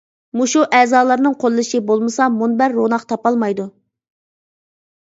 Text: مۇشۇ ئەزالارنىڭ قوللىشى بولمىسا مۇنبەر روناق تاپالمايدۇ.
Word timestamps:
مۇشۇ 0.39 0.63
ئەزالارنىڭ 0.77 1.35
قوللىشى 1.43 1.83
بولمىسا 1.91 2.31
مۇنبەر 2.41 2.77
روناق 2.81 3.07
تاپالمايدۇ. 3.15 3.71